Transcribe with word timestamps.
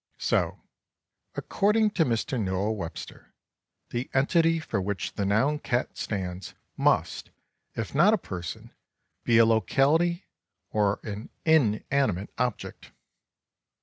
So, 0.17 0.63
according 1.35 1.91
to 1.91 2.05
Mr. 2.05 2.41
Noah 2.43 2.73
Webster, 2.73 3.35
the 3.91 4.09
entity 4.15 4.57
for 4.59 4.81
which 4.81 5.13
the 5.13 5.27
noun 5.27 5.59
cat 5.59 5.95
stands, 5.95 6.55
must, 6.75 7.29
if 7.75 7.93
not 7.93 8.11
a 8.15 8.17
person, 8.17 8.73
be 9.23 9.37
a 9.37 9.45
locality 9.45 10.25
or 10.71 10.99
an 11.03 11.29
inanimate 11.45 12.31
object! 12.39 12.91